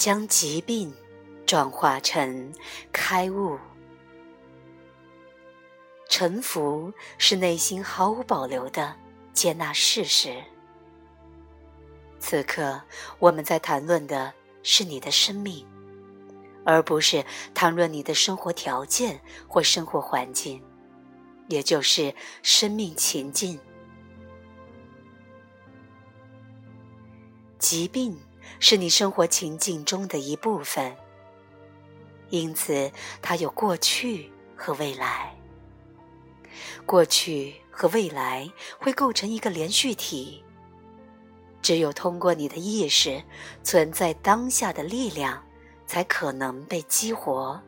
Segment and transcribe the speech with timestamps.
[0.00, 0.90] 将疾病
[1.44, 2.54] 转化成
[2.90, 3.58] 开悟。
[6.08, 8.96] 臣服是内心毫无保留的
[9.34, 10.42] 接纳事实。
[12.18, 12.80] 此刻
[13.18, 14.32] 我们在谈论的
[14.62, 15.66] 是你的生命，
[16.64, 20.64] 而不是谈论你的生活条件或生活环境，
[21.48, 23.60] 也就是生命情境。
[27.58, 28.18] 疾病
[28.58, 30.96] 是你生活情境中的一部分，
[32.30, 32.90] 因此
[33.22, 35.34] 它有过去和未来。
[36.84, 40.42] 过去和未来会构成一个连续体。
[41.62, 43.22] 只有通过你的意识，
[43.62, 45.42] 存在当下的力量，
[45.86, 47.60] 才可能被激活。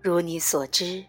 [0.00, 1.04] 如你所知，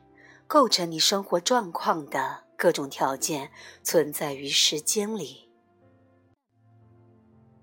[0.48, 3.52] 构成你生活状况的各种条件
[3.84, 5.50] 存在于时间里，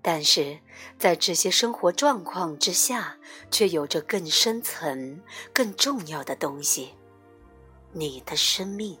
[0.01, 0.59] 但是
[0.97, 3.17] 在这些生活状况之下，
[3.49, 5.21] 却有着更深层、
[5.53, 6.95] 更重要的东西——
[7.93, 8.97] 你的生命，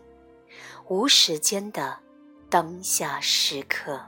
[0.87, 1.99] 无时间的。
[2.49, 4.05] 当下时刻，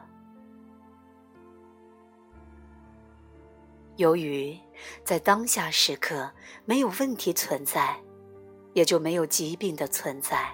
[3.95, 4.59] 由于
[5.05, 6.29] 在当下时刻
[6.65, 7.97] 没有问题存在，
[8.73, 10.53] 也就没有疾病的存在。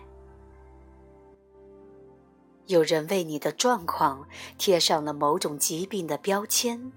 [2.69, 4.27] 有人为你的状况
[4.59, 6.91] 贴上了某种疾病的标签，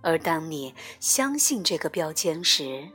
[0.00, 2.88] 而当你相信这个标签时，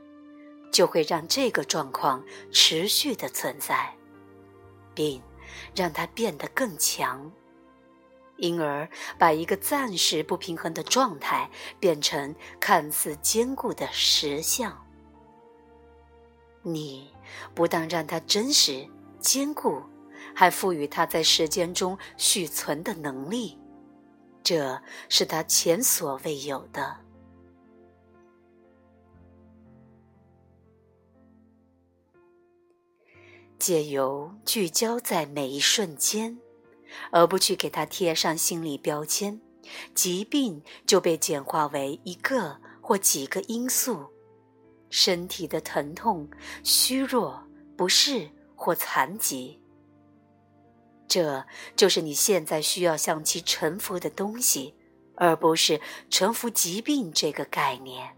[0.72, 3.94] 就会让这个状况持续的存在，
[4.94, 5.22] 并。
[5.76, 7.30] 让它变得更强，
[8.38, 14.74] 因而把一个暂时不平衡的状态变成看似坚固的实相。
[16.62, 17.12] 你
[17.54, 18.88] 不但让它真实
[19.20, 19.82] 坚固，
[20.34, 23.58] 还赋予它在时间中续存的能力，
[24.42, 26.96] 这是它前所未有的。
[33.58, 36.36] 借由聚焦在每一瞬间，
[37.12, 39.40] 而不去给它贴上心理标签，
[39.94, 44.04] 疾病就被简化为一个或几个因素：
[44.90, 46.28] 身体的疼痛、
[46.64, 47.40] 虚弱、
[47.76, 49.61] 不适或残疾。
[51.12, 51.44] 这
[51.76, 54.74] 就是你现在需要向其臣服的东西，
[55.14, 55.78] 而不是
[56.08, 58.16] 臣服疾病这个概念。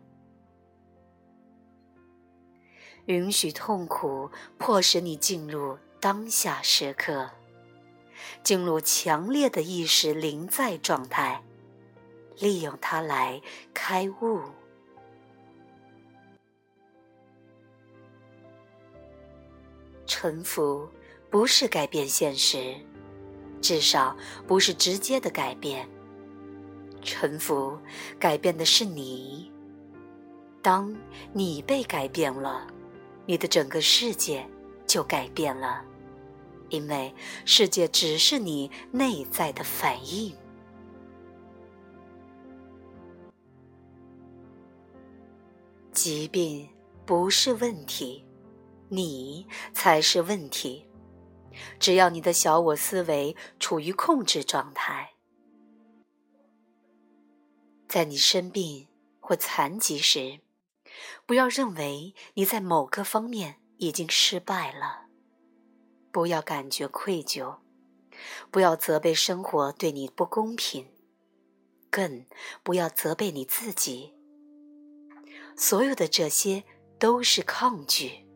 [3.06, 7.32] 允许痛苦迫使你进入当下时刻，
[8.44, 11.42] 进入强烈的意识临在状态，
[12.38, 13.42] 利用它来
[13.74, 14.40] 开悟。
[20.06, 20.88] 臣服
[21.34, 22.76] 不是改变现实，
[23.60, 25.84] 至少不是直接的改变。
[27.02, 27.76] 臣服
[28.20, 29.50] 改变的是你。
[30.62, 30.96] 当
[31.32, 32.64] 你被改变了。
[33.26, 34.46] 你的整个世界
[34.86, 35.84] 就改变了，
[36.68, 37.12] 因为
[37.44, 40.32] 世界只是你内在的反应。
[45.90, 46.68] 疾病
[47.04, 48.24] 不是问题，
[48.88, 50.86] 你才是问题。
[51.78, 55.14] 只要你的小我思维处于控制状态，
[57.88, 58.88] 在你生病
[59.20, 60.40] 或残疾时。
[61.26, 65.06] 不要认为你在某个方面已经失败了，
[66.12, 67.58] 不要感觉愧疚，
[68.50, 70.86] 不要责备生活对你不公平，
[71.90, 72.24] 更
[72.62, 74.14] 不要责备你自己。
[75.56, 76.62] 所有的这些
[76.98, 78.26] 都是抗拒。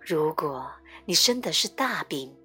[0.00, 0.72] 如果
[1.04, 2.36] 你生的是大病，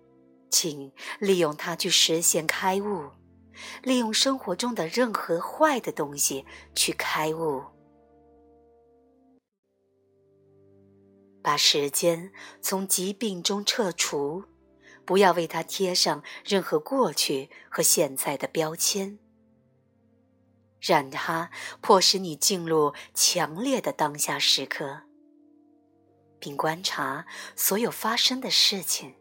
[0.50, 3.12] 请利用它去实现开悟，
[3.84, 6.46] 利用生活中的任何坏的东西
[6.76, 7.64] 去开悟。
[11.42, 14.44] 把时间从疾病中撤除，
[15.06, 19.18] 不要为它贴上任何过去和现在的标签，
[20.82, 21.50] 让它
[21.80, 25.04] 迫使你进入强烈的当下时刻，
[26.40, 27.26] 并观察
[27.56, 29.16] 所有发生的事情。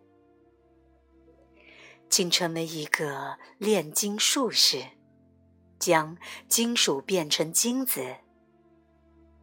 [2.09, 4.85] 请成为一个炼金术士，
[5.79, 6.17] 将
[6.49, 8.17] 金属变成金子，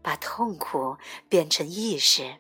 [0.02, 0.98] 把痛苦
[1.28, 2.40] 变成意识。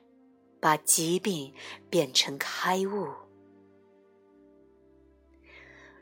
[0.63, 1.53] 把疾病
[1.89, 3.09] 变成开悟。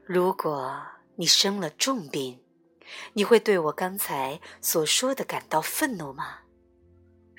[0.06, 0.80] 如果
[1.16, 2.44] 你生了重病，
[3.14, 6.42] 你会对我刚才所说的感到愤怒吗？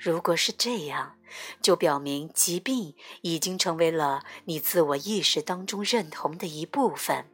[0.03, 1.15] 如果是这样，
[1.61, 7.27] 就表明疾病已经成为了你自我意识当中认同的一部分，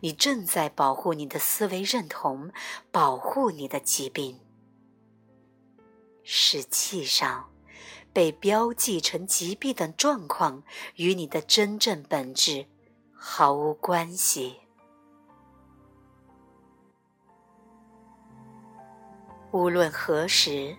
[0.00, 2.52] 你正在保护你的思维认同，
[2.92, 4.38] 保护你的疾病。
[6.22, 7.48] 实际上，
[8.12, 10.64] 被标记成疾病的状况
[10.96, 12.66] 与你的真正本质
[13.10, 14.60] 毫无关系。
[19.50, 20.76] 无论何时，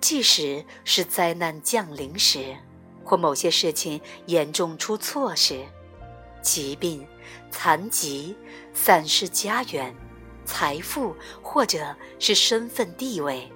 [0.00, 2.56] 即使是灾难降临时，
[3.04, 5.64] 或某些事情严重出错时，
[6.42, 7.06] 疾病、
[7.50, 8.36] 残疾、
[8.72, 9.94] 丧失家园、
[10.44, 13.50] 财富，或者是身份地位，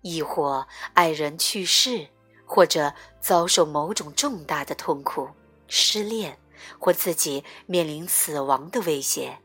[0.00, 2.08] 亦或爱人去世，
[2.44, 5.28] 或者遭受某种重大的痛苦、
[5.68, 6.38] 失恋，
[6.78, 9.38] 或自己面临死亡的威胁，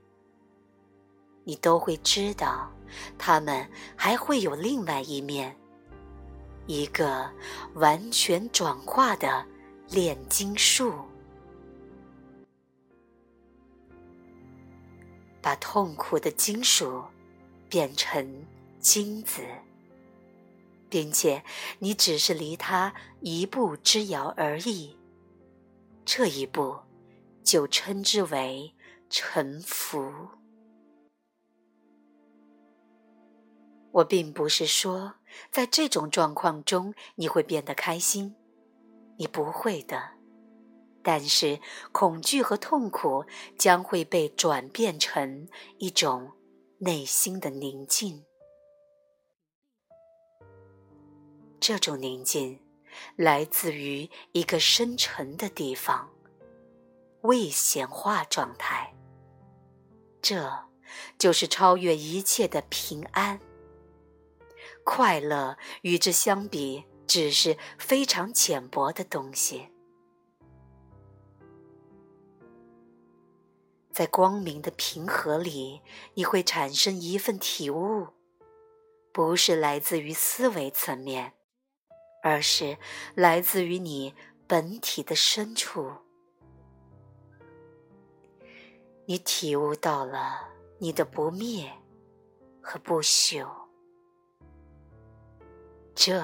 [1.48, 2.70] 你都会知道，
[3.18, 3.66] 他们
[3.96, 5.56] 还会有另外一面。
[6.66, 7.32] 一个
[7.76, 9.46] 完全转化的
[9.88, 10.94] 炼金术，
[15.42, 17.02] 把痛苦的金属
[17.70, 18.46] 变成
[18.82, 19.42] 金子，
[20.90, 21.42] 并且
[21.80, 24.98] 你只是离它一步之遥而已。
[26.04, 26.78] 这一步
[27.42, 28.76] 就称之为
[29.10, 30.12] 臣服。
[33.98, 35.16] 我并不是说。
[35.52, 38.36] 在这种状况中，你会变得开心，
[39.18, 40.12] 你不会的。
[41.04, 41.60] 但是，
[41.92, 43.24] 恐惧和痛苦
[43.58, 45.48] 将会被转变成
[45.78, 46.32] 一种
[46.80, 48.26] 内心的宁静。
[51.60, 52.60] 这种宁静
[53.16, 56.10] 来自于一个深沉的地方——
[57.22, 58.94] 未显化状态。
[60.22, 60.52] 这
[61.20, 63.40] 就是超越一切的平安。
[64.90, 69.68] 快乐与之相比，只是非常浅薄的东西。
[73.92, 75.82] 在光明的平和里，
[76.14, 78.08] 你会产生一份体悟，
[79.12, 81.34] 不是来自于思维层面，
[82.24, 82.78] 而是
[83.14, 84.16] 来自于你
[84.48, 85.92] 本体的深处。
[89.06, 90.48] 你体悟到了
[90.80, 91.70] 你的不灭
[92.62, 93.67] 和不朽。
[96.00, 96.24] 这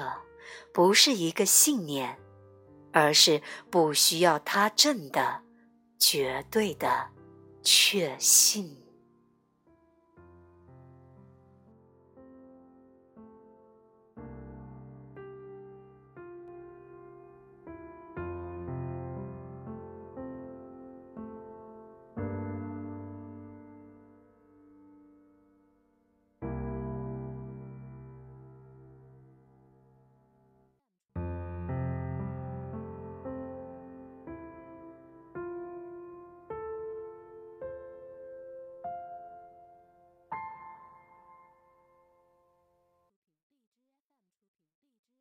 [0.72, 2.20] 不是一个信念，
[2.92, 3.42] 而是
[3.72, 5.42] 不需要他证的
[5.98, 7.10] 绝对的
[7.64, 8.82] 确信。